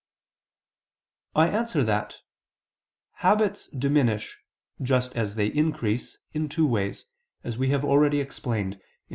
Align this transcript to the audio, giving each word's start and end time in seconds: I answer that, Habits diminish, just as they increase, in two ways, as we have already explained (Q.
I 1.35 1.47
answer 1.49 1.83
that, 1.83 2.21
Habits 3.17 3.67
diminish, 3.67 4.39
just 4.81 5.15
as 5.15 5.35
they 5.35 5.45
increase, 5.45 6.17
in 6.33 6.49
two 6.49 6.65
ways, 6.65 7.05
as 7.43 7.59
we 7.59 7.69
have 7.69 7.85
already 7.85 8.19
explained 8.19 8.77
(Q. 8.77 8.81